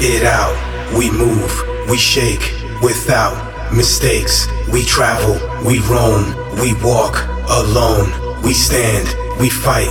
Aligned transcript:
it 0.00 0.24
out. 0.24 0.54
We 0.96 1.10
move, 1.10 1.52
we 1.88 1.96
shake 1.96 2.54
without 2.82 3.36
mistakes. 3.72 4.46
We 4.72 4.84
travel, 4.84 5.34
we 5.66 5.80
roam, 5.80 6.34
we 6.60 6.74
walk 6.82 7.16
alone. 7.48 8.10
We 8.42 8.54
stand, 8.54 9.06
we 9.40 9.50
fight. 9.50 9.90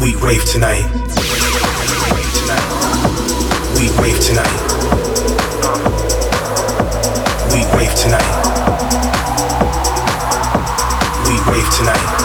We 0.00 0.14
rave 0.16 0.44
tonight. 0.44 0.88
We 3.76 3.88
rave 4.00 4.20
tonight. 4.20 4.58
We 7.52 7.64
rave 7.76 7.94
tonight. 7.94 8.32
We 11.26 11.52
rave 11.52 11.76
tonight. 11.76 12.21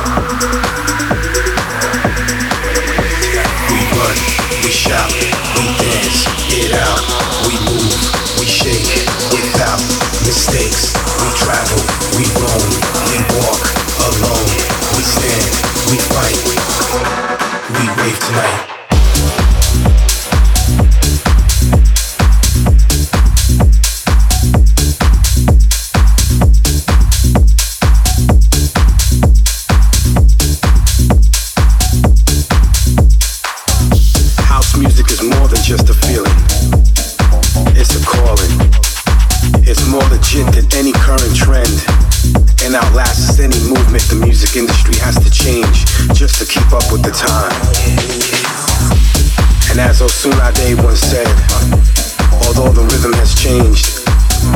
Mistakes. 10.57 10.94
We 11.22 11.29
travel, 11.38 11.81
we 12.18 12.25
roam, 12.41 12.69
we 13.09 13.18
walk 13.38 13.63
alone. 14.09 14.50
We 14.95 15.03
stand, 15.03 15.53
we 15.90 15.97
fight. 16.09 16.38
We 17.73 17.84
rave 18.01 18.19
tonight. 18.25 18.63
House 34.47 34.75
music 34.78 35.12
is 35.12 35.22
more 35.22 35.47
than 35.47 35.62
just 35.62 35.90
a 35.90 35.94
outlasts 42.78 43.40
any 43.40 43.58
movement 43.66 44.04
the 44.10 44.16
music 44.16 44.56
industry 44.56 44.94
has 45.02 45.18
to 45.18 45.32
change 45.32 45.86
just 46.14 46.38
to 46.40 46.46
keep 46.46 46.70
up 46.72 46.86
with 46.92 47.02
the 47.02 47.12
time. 47.12 47.52
And 49.70 49.80
as 49.80 50.02
Osunlade 50.02 50.78
once 50.84 51.00
said, 51.02 51.28
although 52.46 52.72
the 52.72 52.86
rhythm 52.94 53.14
has 53.14 53.34
changed, 53.34 54.06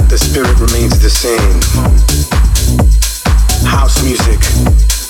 the 0.09 0.18
spirit 0.18 0.54
remains 0.59 1.00
the 1.00 1.09
same. 1.09 1.58
House 3.66 4.04
music 4.04 4.40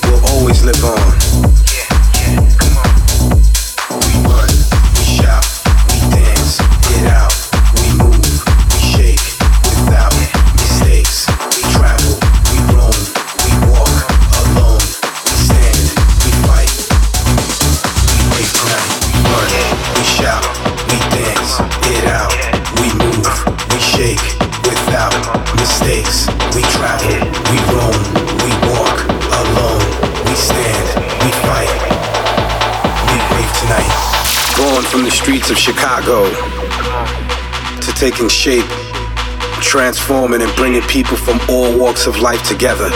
will 0.07 0.21
always 0.31 0.63
live 0.63 0.83
on. 0.83 1.70
Streets 35.21 35.51
of 35.51 35.57
Chicago 35.57 36.25
to 37.79 37.93
taking 37.93 38.27
shape, 38.27 38.65
transforming 39.61 40.41
and 40.41 40.49
bringing 40.55 40.81
people 40.89 41.15
from 41.15 41.39
all 41.47 41.77
walks 41.77 42.07
of 42.07 42.17
life 42.17 42.41
together. 42.47 42.89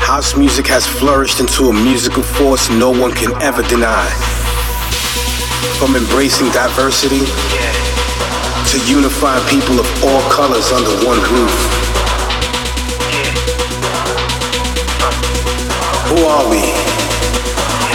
House 0.00 0.34
music 0.34 0.66
has 0.66 0.86
flourished 0.86 1.40
into 1.40 1.64
a 1.64 1.72
musical 1.74 2.22
force 2.22 2.70
no 2.70 2.88
one 2.90 3.12
can 3.12 3.36
ever 3.42 3.62
deny. 3.68 4.08
From 5.76 5.94
embracing 5.94 6.48
diversity 6.56 7.20
to 8.72 8.76
unifying 8.88 9.44
people 9.52 9.78
of 9.78 9.86
all 10.02 10.22
colors 10.32 10.72
under 10.72 10.92
one 11.04 11.20
roof. 11.28 11.56
Who 16.08 16.24
are 16.24 16.48
we? 16.48 16.64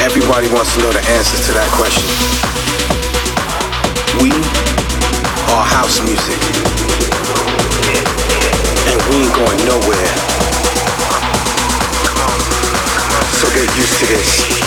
Everybody 0.06 0.46
wants 0.54 0.76
to 0.76 0.82
know 0.84 0.92
the 0.94 1.02
answers 1.10 1.48
to 1.48 1.54
that 1.54 1.70
question. 1.74 2.63
We 4.22 4.30
are 5.52 5.66
house 5.66 6.02
music. 6.02 6.40
And 8.90 9.02
we 9.10 9.24
ain't 9.24 9.36
going 9.36 9.66
nowhere. 9.66 10.14
So 13.34 13.48
get 13.56 13.76
used 13.78 14.00
to 14.00 14.06
this. 14.06 14.63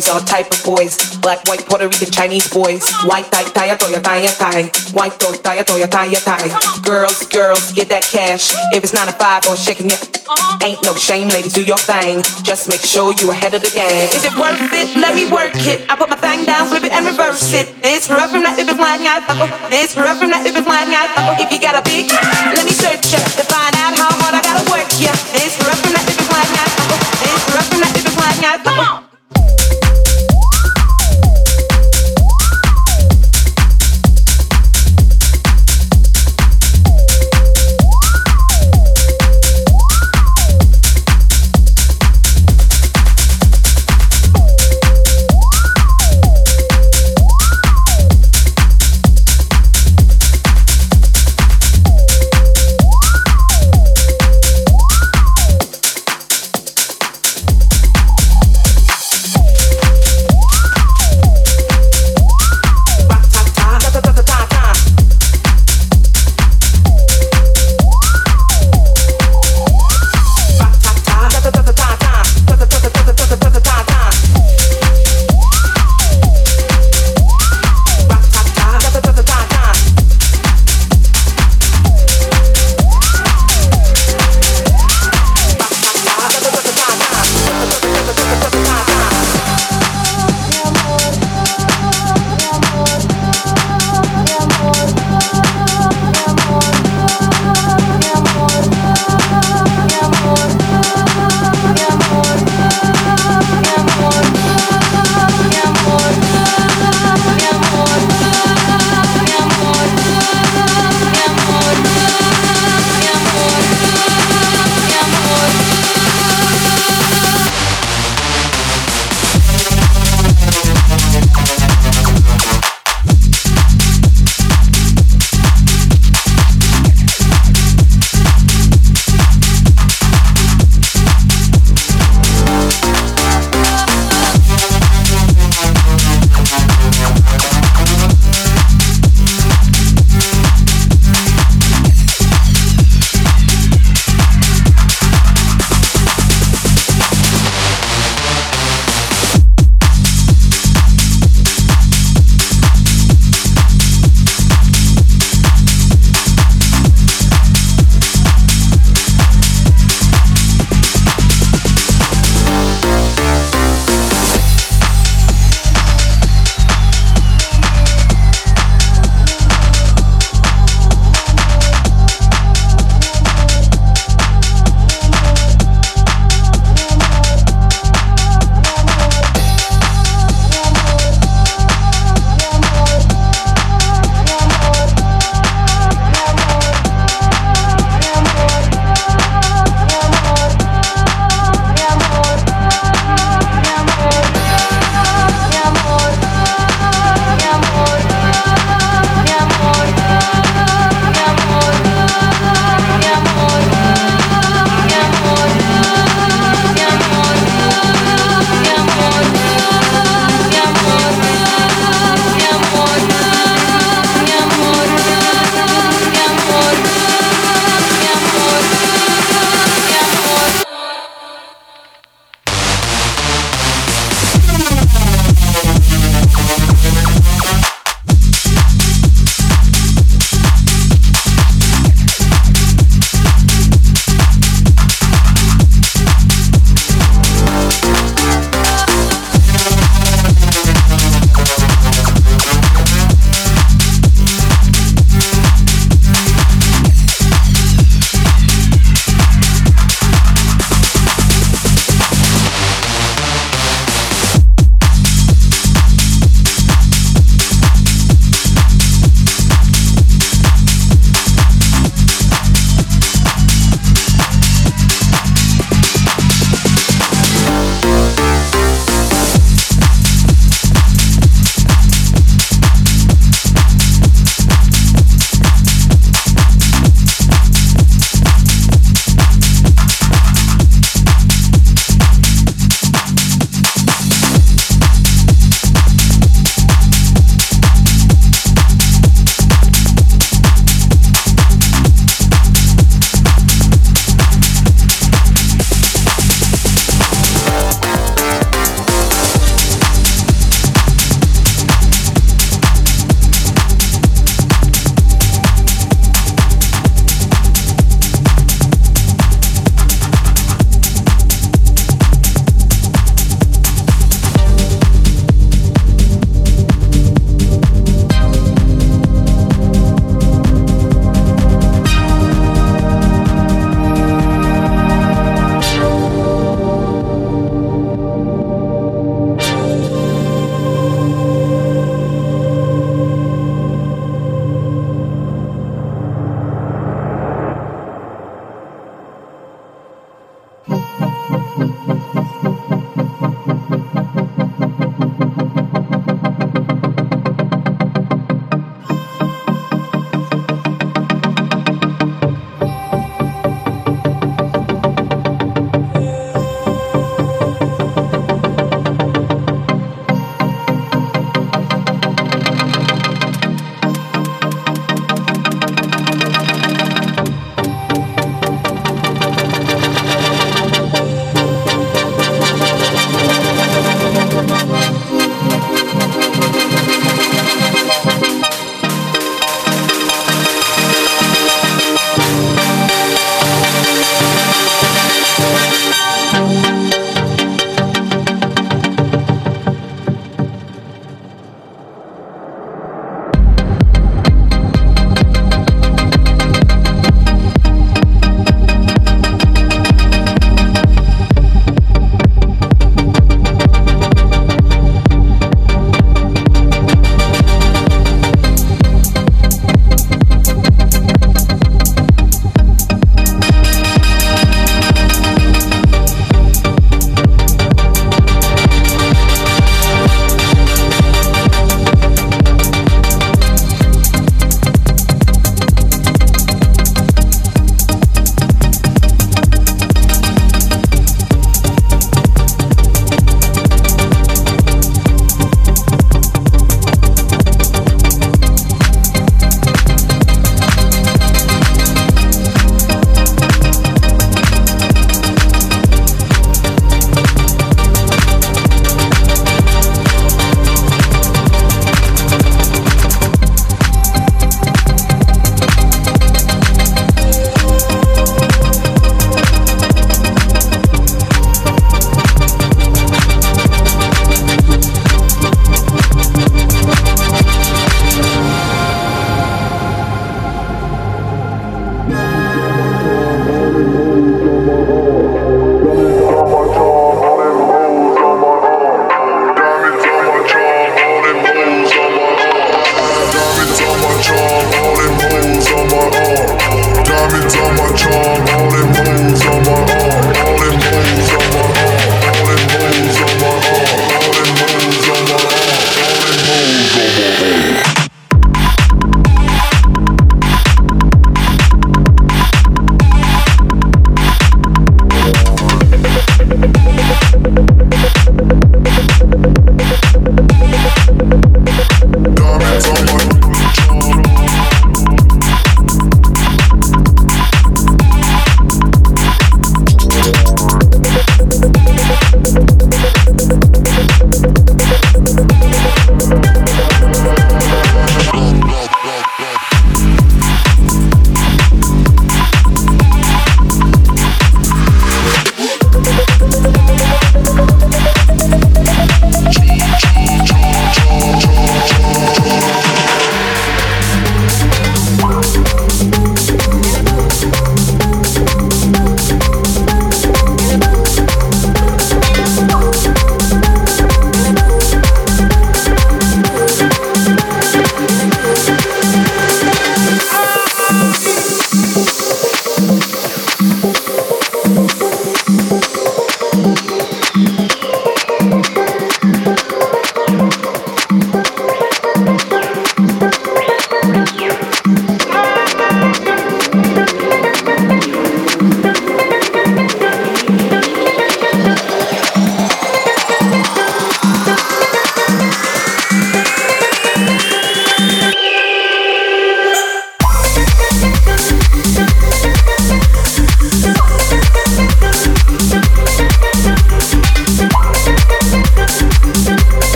Boys, 0.00 0.08
all 0.08 0.20
type 0.20 0.50
of 0.50 0.64
boys. 0.64 0.96
Black, 1.18 1.44
white, 1.46 1.64
Puerto 1.66 1.88
Rican, 1.88 2.10
Chinese 2.10 2.48
boys. 2.52 2.88
White, 3.04 3.30
tie, 3.30 3.44
tie, 3.52 3.76
toya, 3.76 4.00
tie, 4.02 4.26
tie. 4.26 4.64
White, 4.92 5.18
toy, 5.20 5.36
tie, 5.36 5.62
toya, 5.62 5.88
tie, 5.88 6.14
tie. 6.14 6.48
Girls, 6.82 7.26
girls, 7.28 7.72
get 7.72 7.88
that 7.88 8.04
cash. 8.04 8.52
If 8.72 8.84
it's 8.84 8.94
nine 8.94 9.06
to 9.06 9.12
five 9.12 9.46
or 9.48 9.56
shaking 9.56 9.90
it, 9.90 10.00
ain't 10.64 10.82
no 10.84 10.94
shame, 10.94 11.28
ladies, 11.28 11.52
do 11.52 11.64
your 11.64 11.78
thing. 11.78 12.22
Just 12.42 12.68
make 12.68 12.80
sure 12.80 13.12
you 13.20 13.30
ahead 13.30 13.54
of 13.54 13.62
the 13.62 13.70
game. 13.70 14.08
Is 14.16 14.24
it 14.24 14.34
worth 14.36 14.60
it? 14.72 14.96
Let 14.96 15.14
me 15.14 15.28
work 15.28 15.56
it. 15.68 15.84
I 15.90 15.96
put 15.96 16.08
my 16.08 16.16
thing 16.16 16.44
down, 16.44 16.68
flip 16.68 16.84
it 16.84 16.92
and 16.92 17.04
reverse 17.04 17.52
it. 17.52 17.68
It's 17.84 18.08
rough 18.08 18.30
from 18.30 18.42
that 18.44 18.58
if 18.58 18.68
it's 18.68 18.80
lying 18.80 19.06
out. 19.06 19.22
Oh, 19.28 19.68
it's 19.72 19.96
rough 19.96 20.18
from 20.18 20.30
that 20.30 20.46
if 20.46 20.56
it's 20.56 20.66
lying 20.66 20.94
out. 20.96 21.12
Oh, 21.16 21.36
if 21.36 21.52
you 21.52 21.60
got 21.60 21.76
a 21.76 21.82
big, 21.84 22.08
let 22.56 22.64
me 22.64 22.72
search 22.72 23.12
it 23.12 23.24
to 23.36 23.44
find 23.44 23.74
out 23.76 23.92
how 23.96 24.10
hard 24.24 24.34
I 24.34 24.40
gotta 24.40 24.64
work. 24.72 24.88
Yeah, 24.96 25.12
it's 25.36 25.60
rough 25.60 25.80
from 25.84 25.92
that 25.92 26.08
if 26.08 26.16
it's 26.16 26.30
lying 26.30 26.56
out. 26.56 26.72
Oh, 26.88 27.28
it's 27.28 27.44
rough 27.52 27.68
from 27.68 27.80
that 27.84 27.92
if 27.92 28.06
it's 28.06 28.16
lying 28.16 28.44
out. 28.48 29.09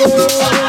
Whoa. 0.00 0.67